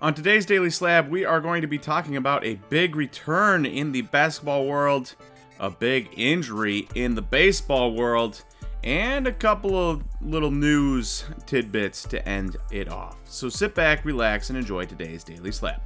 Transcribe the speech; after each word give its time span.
On 0.00 0.14
today's 0.14 0.46
Daily 0.46 0.70
Slab, 0.70 1.08
we 1.08 1.24
are 1.24 1.40
going 1.40 1.60
to 1.60 1.66
be 1.66 1.76
talking 1.76 2.14
about 2.16 2.44
a 2.44 2.54
big 2.68 2.94
return 2.94 3.66
in 3.66 3.90
the 3.90 4.02
basketball 4.02 4.64
world, 4.64 5.16
a 5.58 5.70
big 5.70 6.10
injury 6.16 6.88
in 6.94 7.16
the 7.16 7.20
baseball 7.20 7.92
world, 7.92 8.44
and 8.84 9.26
a 9.26 9.32
couple 9.32 9.76
of 9.76 10.04
little 10.20 10.52
news 10.52 11.24
tidbits 11.46 12.04
to 12.04 12.28
end 12.28 12.58
it 12.70 12.88
off. 12.88 13.16
So 13.24 13.48
sit 13.48 13.74
back, 13.74 14.04
relax, 14.04 14.50
and 14.50 14.56
enjoy 14.56 14.84
today's 14.84 15.24
Daily 15.24 15.50
Slab. 15.50 15.80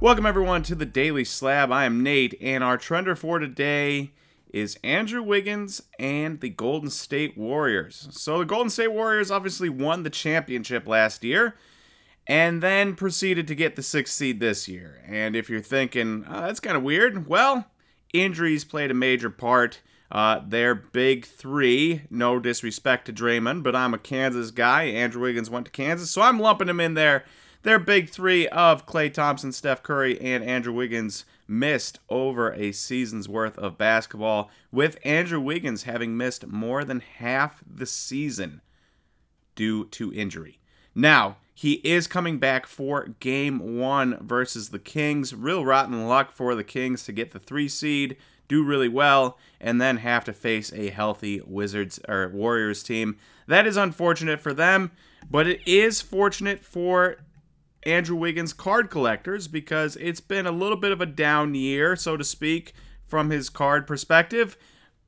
Welcome, 0.00 0.26
everyone, 0.26 0.64
to 0.64 0.74
the 0.74 0.84
Daily 0.84 1.24
Slab. 1.24 1.70
I 1.70 1.84
am 1.84 2.02
Nate, 2.02 2.34
and 2.40 2.64
our 2.64 2.78
trender 2.78 3.16
for 3.16 3.38
today 3.38 4.10
is 4.52 4.76
Andrew 4.82 5.22
Wiggins 5.22 5.82
and 6.00 6.40
the 6.40 6.48
Golden 6.48 6.90
State 6.90 7.38
Warriors. 7.38 8.08
So, 8.10 8.40
the 8.40 8.44
Golden 8.44 8.70
State 8.70 8.90
Warriors 8.90 9.30
obviously 9.30 9.68
won 9.68 10.02
the 10.02 10.10
championship 10.10 10.88
last 10.88 11.22
year 11.22 11.54
and 12.30 12.62
then 12.62 12.94
proceeded 12.94 13.48
to 13.48 13.56
get 13.56 13.74
the 13.74 13.82
sixth 13.82 14.14
seed 14.14 14.38
this 14.38 14.68
year. 14.68 15.02
And 15.04 15.34
if 15.34 15.50
you're 15.50 15.60
thinking, 15.60 16.24
oh, 16.28 16.42
that's 16.42 16.60
kind 16.60 16.76
of 16.76 16.84
weird, 16.84 17.26
well, 17.26 17.66
injuries 18.14 18.62
played 18.62 18.92
a 18.92 18.94
major 18.94 19.30
part. 19.30 19.80
Uh, 20.12 20.40
their 20.46 20.76
big 20.76 21.26
three, 21.26 22.02
no 22.08 22.38
disrespect 22.38 23.06
to 23.06 23.12
Draymond, 23.12 23.64
but 23.64 23.74
I'm 23.74 23.94
a 23.94 23.98
Kansas 23.98 24.52
guy. 24.52 24.84
Andrew 24.84 25.22
Wiggins 25.22 25.50
went 25.50 25.66
to 25.66 25.72
Kansas, 25.72 26.12
so 26.12 26.22
I'm 26.22 26.38
lumping 26.38 26.68
him 26.68 26.78
in 26.78 26.94
there. 26.94 27.24
Their 27.64 27.80
big 27.80 28.08
three 28.08 28.46
of 28.46 28.86
Klay 28.86 29.12
Thompson, 29.12 29.50
Steph 29.50 29.82
Curry, 29.82 30.20
and 30.20 30.44
Andrew 30.44 30.72
Wiggins 30.72 31.24
missed 31.48 31.98
over 32.08 32.52
a 32.52 32.70
season's 32.70 33.28
worth 33.28 33.58
of 33.58 33.76
basketball, 33.76 34.50
with 34.70 34.98
Andrew 35.04 35.40
Wiggins 35.40 35.82
having 35.82 36.16
missed 36.16 36.46
more 36.46 36.84
than 36.84 37.00
half 37.00 37.60
the 37.68 37.86
season 37.86 38.60
due 39.56 39.86
to 39.86 40.12
injury. 40.12 40.60
Now, 40.94 41.38
he 41.60 41.74
is 41.84 42.06
coming 42.06 42.38
back 42.38 42.66
for 42.66 43.08
game 43.20 43.78
one 43.78 44.16
versus 44.26 44.70
the 44.70 44.78
Kings. 44.78 45.34
Real 45.34 45.62
rotten 45.62 46.06
luck 46.06 46.32
for 46.32 46.54
the 46.54 46.64
Kings 46.64 47.04
to 47.04 47.12
get 47.12 47.32
the 47.32 47.38
three 47.38 47.68
seed, 47.68 48.16
do 48.48 48.64
really 48.64 48.88
well, 48.88 49.36
and 49.60 49.78
then 49.78 49.98
have 49.98 50.24
to 50.24 50.32
face 50.32 50.72
a 50.72 50.88
healthy 50.88 51.42
Wizards 51.44 52.00
or 52.08 52.30
Warriors 52.30 52.82
team. 52.82 53.18
That 53.46 53.66
is 53.66 53.76
unfortunate 53.76 54.40
for 54.40 54.54
them, 54.54 54.92
but 55.30 55.46
it 55.46 55.60
is 55.66 56.00
fortunate 56.00 56.64
for 56.64 57.18
Andrew 57.82 58.16
Wiggins 58.16 58.54
card 58.54 58.88
collectors 58.88 59.46
because 59.46 59.96
it's 59.96 60.22
been 60.22 60.46
a 60.46 60.52
little 60.52 60.78
bit 60.78 60.92
of 60.92 61.02
a 61.02 61.06
down 61.06 61.54
year, 61.54 61.94
so 61.94 62.16
to 62.16 62.24
speak, 62.24 62.72
from 63.06 63.28
his 63.28 63.50
card 63.50 63.86
perspective. 63.86 64.56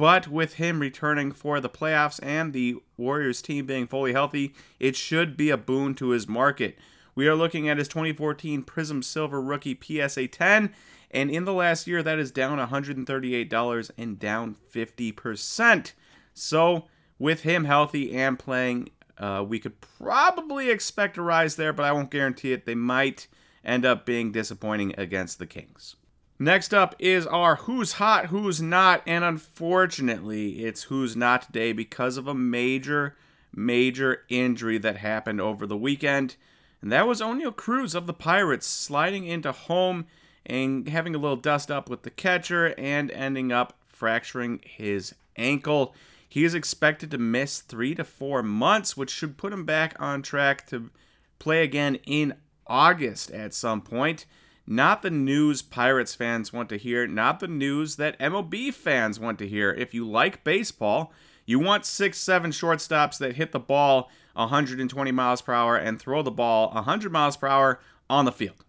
But 0.02 0.26
with 0.26 0.54
him 0.54 0.80
returning 0.80 1.30
for 1.30 1.60
the 1.60 1.68
playoffs 1.68 2.18
and 2.24 2.52
the 2.52 2.78
Warriors 2.96 3.40
team 3.40 3.66
being 3.66 3.86
fully 3.86 4.12
healthy, 4.12 4.52
it 4.80 4.96
should 4.96 5.36
be 5.36 5.48
a 5.48 5.56
boon 5.56 5.94
to 5.94 6.08
his 6.08 6.26
market. 6.26 6.76
We 7.14 7.28
are 7.28 7.36
looking 7.36 7.68
at 7.68 7.78
his 7.78 7.86
2014 7.86 8.64
Prizm 8.64 9.04
Silver 9.04 9.40
Rookie 9.40 9.78
PSA 9.80 10.26
10, 10.26 10.74
and 11.12 11.30
in 11.30 11.44
the 11.44 11.52
last 11.52 11.86
year, 11.86 12.02
that 12.02 12.18
is 12.18 12.32
down 12.32 12.58
$138 12.58 13.90
and 13.96 14.18
down 14.18 14.56
50%. 14.74 15.92
So, 16.34 16.88
with 17.20 17.42
him 17.42 17.66
healthy 17.66 18.12
and 18.12 18.36
playing, 18.36 18.88
uh, 19.18 19.44
we 19.46 19.60
could 19.60 19.80
probably 19.80 20.68
expect 20.68 21.16
a 21.16 21.22
rise 21.22 21.54
there, 21.54 21.72
but 21.72 21.84
I 21.86 21.92
won't 21.92 22.10
guarantee 22.10 22.52
it. 22.52 22.66
They 22.66 22.74
might 22.74 23.28
end 23.64 23.86
up 23.86 24.04
being 24.04 24.32
disappointing 24.32 24.96
against 24.98 25.38
the 25.38 25.46
Kings. 25.46 25.94
Next 26.42 26.74
up 26.74 26.96
is 26.98 27.24
our 27.28 27.54
Who's 27.54 27.92
Hot, 27.92 28.26
Who's 28.26 28.60
Not, 28.60 29.04
and 29.06 29.22
unfortunately, 29.22 30.64
it's 30.64 30.82
Who's 30.82 31.14
Not 31.14 31.42
today 31.42 31.72
because 31.72 32.16
of 32.16 32.26
a 32.26 32.34
major, 32.34 33.14
major 33.54 34.24
injury 34.28 34.76
that 34.78 34.96
happened 34.96 35.40
over 35.40 35.68
the 35.68 35.76
weekend. 35.76 36.34
And 36.80 36.90
that 36.90 37.06
was 37.06 37.20
Oneil 37.20 37.54
Cruz 37.54 37.94
of 37.94 38.08
the 38.08 38.12
Pirates 38.12 38.66
sliding 38.66 39.24
into 39.24 39.52
home 39.52 40.06
and 40.44 40.88
having 40.88 41.14
a 41.14 41.18
little 41.18 41.36
dust 41.36 41.70
up 41.70 41.88
with 41.88 42.02
the 42.02 42.10
catcher 42.10 42.74
and 42.76 43.12
ending 43.12 43.52
up 43.52 43.78
fracturing 43.86 44.58
his 44.64 45.14
ankle. 45.36 45.94
He 46.28 46.42
is 46.42 46.56
expected 46.56 47.12
to 47.12 47.18
miss 47.18 47.60
three 47.60 47.94
to 47.94 48.02
four 48.02 48.42
months, 48.42 48.96
which 48.96 49.10
should 49.10 49.36
put 49.36 49.52
him 49.52 49.64
back 49.64 49.94
on 50.00 50.22
track 50.22 50.66
to 50.70 50.90
play 51.38 51.62
again 51.62 52.00
in 52.04 52.34
August 52.66 53.30
at 53.30 53.54
some 53.54 53.80
point. 53.80 54.26
Not 54.66 55.02
the 55.02 55.10
news 55.10 55.60
Pirates 55.60 56.14
fans 56.14 56.52
want 56.52 56.68
to 56.68 56.78
hear, 56.78 57.06
not 57.06 57.40
the 57.40 57.48
news 57.48 57.96
that 57.96 58.18
MLB 58.18 58.72
fans 58.72 59.18
want 59.18 59.38
to 59.40 59.48
hear. 59.48 59.72
If 59.72 59.92
you 59.92 60.08
like 60.08 60.44
baseball, 60.44 61.12
you 61.44 61.58
want 61.58 61.84
six, 61.84 62.18
seven 62.18 62.52
shortstops 62.52 63.18
that 63.18 63.36
hit 63.36 63.52
the 63.52 63.58
ball 63.58 64.10
120 64.34 65.12
miles 65.12 65.42
per 65.42 65.52
hour 65.52 65.76
and 65.76 66.00
throw 66.00 66.22
the 66.22 66.30
ball 66.30 66.70
100 66.72 67.10
miles 67.12 67.36
per 67.36 67.48
hour 67.48 67.80
on 68.08 68.24
the 68.24 68.32
field. 68.32 68.64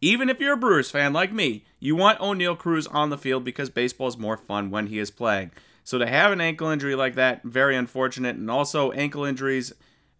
Even 0.00 0.28
if 0.28 0.40
you're 0.40 0.54
a 0.54 0.56
Brewers 0.56 0.90
fan 0.90 1.12
like 1.12 1.32
me, 1.32 1.64
you 1.80 1.96
want 1.96 2.20
Oneil 2.20 2.56
Cruz 2.56 2.86
on 2.86 3.10
the 3.10 3.18
field 3.18 3.44
because 3.44 3.68
baseball 3.68 4.08
is 4.08 4.16
more 4.16 4.36
fun 4.36 4.70
when 4.70 4.86
he 4.86 4.98
is 4.98 5.10
playing. 5.10 5.50
So 5.82 5.98
to 5.98 6.06
have 6.06 6.32
an 6.32 6.40
ankle 6.40 6.68
injury 6.68 6.94
like 6.94 7.14
that, 7.16 7.42
very 7.42 7.74
unfortunate. 7.74 8.36
And 8.36 8.50
also 8.50 8.92
ankle 8.92 9.24
injuries, 9.24 9.72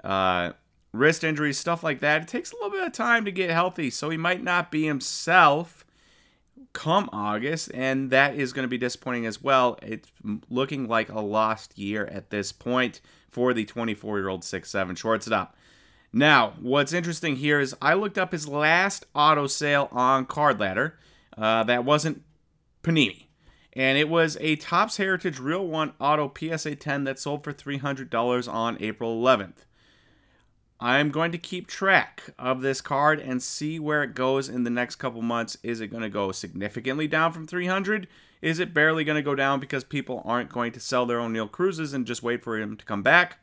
uh, 0.03 0.53
wrist 0.99 1.25
injuries, 1.25 1.59
stuff 1.59 1.83
like 1.83 2.01
that. 2.01 2.23
It 2.23 2.29
takes 2.29 2.53
a 2.53 2.57
little 2.57 2.71
bit 2.71 2.87
of 2.87 2.93
time 2.93 3.25
to 3.25 3.33
get 3.33 3.51
healthy, 3.51 3.91
so 3.91 4.11
he 4.11 4.17
might 4.17 4.43
not 4.43 4.71
be 4.71 4.85
himself 4.85 5.85
come 6.73 7.09
August, 7.13 7.71
and 7.75 8.11
that 8.11 8.35
is 8.35 8.53
going 8.53 8.65
to 8.65 8.69
be 8.69 8.79
disappointing 8.79 9.27
as 9.27 9.43
well. 9.43 9.79
It's 9.83 10.11
looking 10.49 10.87
like 10.87 11.09
a 11.09 11.21
lost 11.21 11.79
year 11.79 12.07
at 12.07 12.31
this 12.31 12.53
point 12.53 13.01
for 13.31 13.53
the 13.53 13.65
24 13.65 14.19
year 14.19 14.29
old 14.29 14.43
6'7 14.43 14.97
shortstop. 14.97 15.57
Now, 16.13 16.55
what's 16.61 16.93
interesting 16.93 17.37
here 17.37 17.61
is 17.61 17.77
I 17.83 17.95
looked 17.95 18.19
up 18.19 18.33
his 18.33 18.49
last 18.49 19.07
auto 19.15 19.47
sale 19.47 19.89
on 19.93 20.27
Card 20.27 20.59
Ladder. 20.59 20.99
Uh, 21.37 21.65
that 21.65 21.85
wasn't 21.85 22.23
Panini. 22.83 23.27
And 23.75 23.99
it 23.99 24.09
was 24.09 24.37
a 24.41 24.57
Topps 24.57 24.97
Heritage 24.97 25.39
Real 25.39 25.67
One 25.67 25.93
Auto 26.01 26.33
PSA 26.37 26.77
10 26.77 27.05
that 27.05 27.19
sold 27.19 27.45
for 27.45 27.53
$300 27.53 28.53
on 28.53 28.77
April 28.81 29.23
11th. 29.23 29.67
I'm 30.81 31.11
going 31.11 31.33
to 31.33 31.39
keep 31.39 31.67
track 31.67 32.23
of 32.39 32.61
this 32.61 32.81
card 32.81 33.19
and 33.19 33.43
see 33.43 33.81
where 33.81 34.05
it 34.05 34.15
goes 34.15 34.49
in 34.49 34.63
the 34.63 34.71
next 34.71 34.97
couple 34.97 35.23
months. 35.23 35.59
Is 35.65 35.81
it 35.81 35.89
going 35.89 36.05
to 36.05 36.09
go 36.09 36.31
significantly 36.31 37.09
down 37.09 37.33
from 37.33 37.49
300? 37.49 38.07
Is 38.41 38.61
it 38.61 38.73
barely 38.73 39.03
going 39.03 39.17
to 39.17 39.23
go 39.23 39.35
down 39.35 39.59
because 39.59 39.83
people 39.83 40.23
aren't 40.25 40.53
going 40.53 40.71
to 40.71 40.81
sell 40.81 41.05
their 41.05 41.19
Oneil 41.19 41.51
Cruises 41.51 41.93
and 41.93 42.07
just 42.07 42.23
wait 42.23 42.45
for 42.45 42.57
him 42.57 42.77
to 42.77 42.85
come 42.85 43.03
back? 43.03 43.39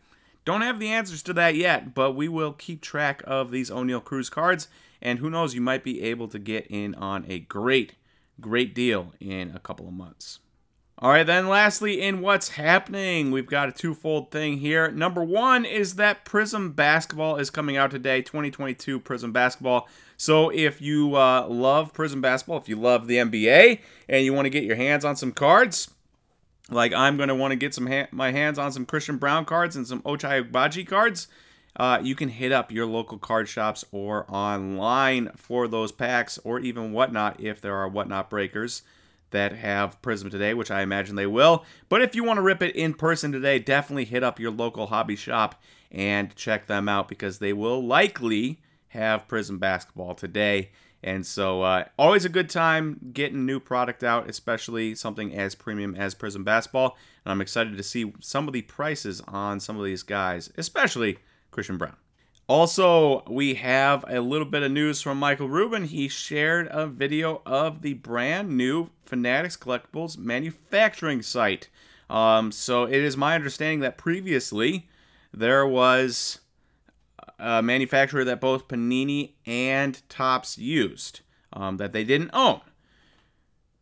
Don't 0.45 0.62
have 0.62 0.79
the 0.79 0.88
answers 0.88 1.22
to 1.24 1.34
that 1.34 1.56
yet, 1.56 1.94
but 1.94 2.13
we 2.13 2.29
will 2.29 2.53
keep 2.53 2.79
track 2.79 3.22
of 3.25 3.51
these 3.51 3.69
Oneil 3.69 4.01
Cruz 4.01 4.29
cards, 4.29 4.69
and 5.01 5.19
who 5.19 5.29
knows, 5.29 5.53
you 5.53 5.59
might 5.59 5.84
be 5.84 6.03
able 6.03 6.29
to 6.29 6.40
get 6.40 6.66
in 6.68 6.95
on 6.95 7.25
a 7.28 7.40
great, 7.40 7.95
great 8.40 8.74
deal 8.74 9.12
in 9.19 9.51
a 9.53 9.59
couple 9.59 9.88
of 9.88 9.94
months. 9.94 10.40
All 11.00 11.09
right, 11.09 11.25
then 11.25 11.50
lastly, 11.50 12.01
in 12.01 12.22
what's 12.22 12.50
happening, 12.50 13.29
we've 13.29 13.45
got 13.45 13.67
a 13.67 13.73
twofold 13.73 14.31
thing 14.31 14.59
here. 14.59 14.89
Number 14.89 15.25
one 15.25 15.66
is 15.66 15.95
that 15.95 16.23
Prizm 16.23 16.73
Basketball 16.73 17.35
is 17.35 17.50
coming 17.50 17.75
out 17.75 17.91
today, 17.91 18.22
2022 18.22 19.01
Prizm 19.01 19.33
Basketball. 19.33 19.89
So 20.16 20.50
if 20.51 20.81
you 20.81 21.17
uh, 21.17 21.47
love 21.50 21.91
Prizm 21.91 22.22
Basketball, 22.22 22.59
if 22.59 22.69
you 22.69 22.78
love 22.78 23.07
the 23.07 23.17
NBA, 23.17 23.81
and 24.07 24.23
you 24.23 24.31
want 24.31 24.45
to 24.45 24.50
get 24.50 24.63
your 24.63 24.78
hands 24.78 25.03
on 25.03 25.17
some 25.17 25.33
cards, 25.33 25.91
like 26.69 26.94
I'm 26.94 27.17
going 27.17 27.27
to 27.27 27.35
want 27.35 27.51
to 27.51 27.57
get 27.57 27.73
some 27.73 27.88
ha- 27.88 28.07
my 28.12 28.31
hands 28.31 28.57
on 28.57 28.72
some 28.72 28.85
Christian 28.85 29.17
Braun 29.17 29.44
cards 29.44 29.75
and 29.75 29.85
some 29.85 30.01
Ochai 30.03 30.50
Agbaji 30.50 30.88
cards, 30.88 31.27
uh, 31.75 32.00
you 32.01 32.16
can 32.16 32.29
hit 32.29 32.53
up 32.53 32.72
your 32.72 32.85
local 32.85 33.17
card 33.17 33.50
shops 33.50 33.83
or 33.91 34.25
online 34.29 35.29
for 35.35 35.67
those 35.67 35.91
packs 35.91 36.39
or 36.45 36.57
even 36.62 36.94
whatnot 36.94 37.38
if 37.41 37.59
there 37.59 37.75
are 37.75 37.89
whatnot 37.89 38.29
breakers 38.29 38.81
that 39.31 39.53
have 39.53 40.02
Prizm 40.02 40.30
today, 40.31 40.53
which 40.53 40.72
I 40.72 40.81
imagine 40.81 41.16
they 41.16 41.28
will. 41.28 41.66
But 41.90 42.02
if 42.02 42.16
you 42.16 42.24
want 42.24 42.38
to 42.38 42.41
rip 42.41 42.62
it 42.62 42.75
in 42.75 42.94
person 42.94 43.31
today, 43.31 43.59
definitely 43.59 44.06
hit 44.06 44.24
up 44.24 44.40
your 44.40 44.52
local 44.52 44.88
hobby 44.88 45.16
shop 45.16 45.62
and 45.91 46.36
check 46.36 46.68
them 46.68 46.88
out 46.90 47.08
because 47.08 47.40
they 47.40 47.53
will 47.53 47.86
likely 47.86 48.62
have 48.90 49.28
Prizm 49.28 49.59
basketball 49.59 50.16
today. 50.16 50.72
And 51.04 51.25
so, 51.25 51.62
uh, 51.62 51.86
always 52.00 52.25
a 52.25 52.30
good 52.30 52.50
time 52.50 53.12
getting 53.13 53.45
new 53.45 53.60
product 53.60 54.04
out, 54.04 54.27
especially 54.30 54.95
something 54.95 55.36
as 55.36 55.54
premium 55.54 55.95
as 55.95 56.16
Prizm 56.16 56.44
basketball. 56.44 56.98
And 57.24 57.31
I'm 57.31 57.42
excited 57.42 57.77
to 57.77 57.83
see 57.83 58.13
some 58.22 58.48
of 58.48 58.54
the 58.54 58.63
prices 58.63 59.22
on 59.27 59.60
some 59.60 59.77
of 59.77 59.86
these 59.86 60.01
guys, 60.01 60.51
especially 60.57 61.19
Christian 61.51 61.77
Braun. 61.77 61.95
Also, 62.47 63.24
we 63.27 63.56
have 63.56 64.06
a 64.07 64.21
little 64.21 64.45
bit 64.45 64.62
of 64.62 64.71
news 64.71 65.01
from 65.01 65.18
Michael 65.18 65.50
Rubin. 65.50 65.86
He 65.86 66.07
shared 66.07 66.68
a 66.69 66.86
video 66.86 67.42
of 67.44 67.81
the 67.81 67.94
brand 67.95 68.56
new 68.56 68.92
Fanatics 69.03 69.57
Collectibles 69.57 70.15
manufacturing 70.15 71.24
site. 71.24 71.69
Um, 72.07 72.51
so 72.51 72.83
it 72.83 72.94
is 72.94 73.18
my 73.18 73.33
understanding 73.33 73.80
that 73.80 73.97
previously 73.97 74.88
there 75.33 75.65
was 75.65 76.39
a 77.39 77.63
manufacturer 77.63 78.24
that 78.24 78.42
both 78.42 78.68
Panini 78.68 79.33
and 79.48 80.07
Topps 80.07 80.56
used 80.59 81.21
um, 81.51 81.77
that 81.77 81.94
they 81.94 82.03
didn't 82.03 82.30
own. 82.31 82.62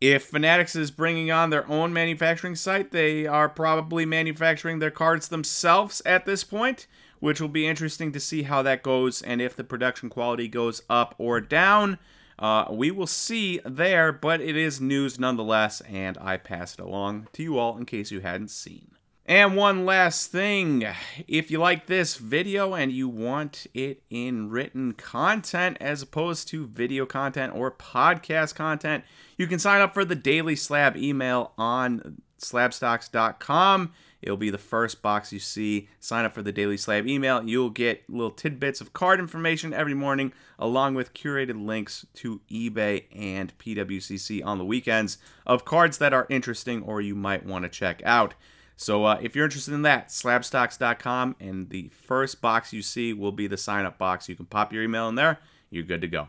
If 0.00 0.24
Fanatics 0.24 0.74
is 0.74 0.90
bringing 0.90 1.30
on 1.30 1.50
their 1.50 1.68
own 1.70 1.92
manufacturing 1.92 2.56
site, 2.56 2.92
they 2.92 3.26
are 3.26 3.48
probably 3.48 4.06
manufacturing 4.06 4.78
their 4.78 4.90
cards 4.90 5.28
themselves 5.28 6.00
at 6.06 6.24
this 6.24 6.44
point 6.44 6.86
which 7.24 7.40
will 7.40 7.48
be 7.48 7.66
interesting 7.66 8.12
to 8.12 8.20
see 8.20 8.42
how 8.42 8.60
that 8.60 8.82
goes 8.82 9.22
and 9.22 9.40
if 9.40 9.56
the 9.56 9.64
production 9.64 10.10
quality 10.10 10.46
goes 10.46 10.82
up 10.90 11.14
or 11.16 11.40
down. 11.40 11.98
Uh, 12.38 12.66
we 12.70 12.90
will 12.90 13.06
see 13.06 13.58
there, 13.64 14.12
but 14.12 14.42
it 14.42 14.54
is 14.54 14.78
news 14.78 15.18
nonetheless, 15.18 15.80
and 15.90 16.18
I 16.20 16.36
pass 16.36 16.74
it 16.74 16.80
along 16.80 17.28
to 17.32 17.42
you 17.42 17.56
all 17.58 17.78
in 17.78 17.86
case 17.86 18.10
you 18.10 18.20
hadn't 18.20 18.50
seen. 18.50 18.90
And 19.24 19.56
one 19.56 19.86
last 19.86 20.32
thing 20.32 20.86
if 21.26 21.50
you 21.50 21.58
like 21.58 21.86
this 21.86 22.16
video 22.16 22.74
and 22.74 22.92
you 22.92 23.08
want 23.08 23.68
it 23.72 24.02
in 24.10 24.50
written 24.50 24.92
content 24.92 25.78
as 25.80 26.02
opposed 26.02 26.48
to 26.48 26.66
video 26.66 27.06
content 27.06 27.54
or 27.56 27.70
podcast 27.70 28.54
content, 28.54 29.02
you 29.38 29.46
can 29.46 29.58
sign 29.58 29.80
up 29.80 29.94
for 29.94 30.04
the 30.04 30.14
Daily 30.14 30.56
Slab 30.56 30.94
email 30.94 31.52
on 31.56 32.20
slabstox.com. 32.38 33.94
It'll 34.24 34.38
be 34.38 34.48
the 34.48 34.56
first 34.56 35.02
box 35.02 35.34
you 35.34 35.38
see. 35.38 35.88
Sign 36.00 36.24
up 36.24 36.32
for 36.32 36.40
the 36.40 36.50
Daily 36.50 36.78
Slab 36.78 37.06
email. 37.06 37.46
You'll 37.46 37.68
get 37.68 38.08
little 38.08 38.30
tidbits 38.30 38.80
of 38.80 38.94
card 38.94 39.20
information 39.20 39.74
every 39.74 39.92
morning, 39.92 40.32
along 40.58 40.94
with 40.94 41.12
curated 41.12 41.62
links 41.62 42.06
to 42.14 42.40
eBay 42.50 43.04
and 43.14 43.56
PWCC 43.58 44.42
on 44.42 44.56
the 44.56 44.64
weekends 44.64 45.18
of 45.46 45.66
cards 45.66 45.98
that 45.98 46.14
are 46.14 46.26
interesting 46.30 46.82
or 46.82 47.02
you 47.02 47.14
might 47.14 47.44
want 47.44 47.64
to 47.64 47.68
check 47.68 48.00
out. 48.06 48.32
So 48.76 49.04
uh, 49.04 49.18
if 49.20 49.36
you're 49.36 49.44
interested 49.44 49.74
in 49.74 49.82
that, 49.82 50.08
slabstox.com, 50.08 51.36
and 51.38 51.68
the 51.68 51.90
first 51.90 52.40
box 52.40 52.72
you 52.72 52.80
see 52.80 53.12
will 53.12 53.30
be 53.30 53.46
the 53.46 53.58
sign 53.58 53.84
up 53.84 53.98
box. 53.98 54.26
You 54.26 54.36
can 54.36 54.46
pop 54.46 54.72
your 54.72 54.82
email 54.82 55.06
in 55.10 55.16
there. 55.16 55.38
You're 55.68 55.84
good 55.84 56.00
to 56.00 56.08
go. 56.08 56.28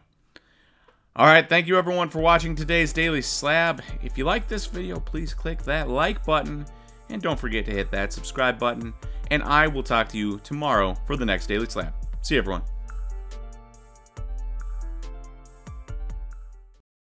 All 1.15 1.27
right, 1.27 1.48
thank 1.48 1.65
you 1.65 1.77
everyone 1.77 2.09
for 2.09 2.19
watching 2.19 2.57
today's 2.57 2.91
Daily 2.91 3.21
Slab. 3.21 3.81
If 4.03 4.18
you 4.18 4.25
like 4.25 4.50
this 4.50 4.65
video, 4.65 5.00
please 5.00 5.33
click 5.33 5.63
that 5.63 5.89
like 5.89 6.25
button 6.25 6.65
and 7.09 7.21
don't 7.21 7.39
forget 7.39 7.65
to 7.65 7.71
hit 7.71 7.91
that 7.91 8.13
subscribe 8.13 8.59
button. 8.59 8.93
And 9.31 9.43
I 9.43 9.67
will 9.67 9.83
talk 9.83 10.09
to 10.09 10.17
you 10.17 10.39
tomorrow 10.39 10.95
for 11.05 11.15
the 11.15 11.25
next 11.25 11.47
Daily 11.47 11.67
Slam. 11.67 11.93
See 12.21 12.37
everyone. 12.37 12.61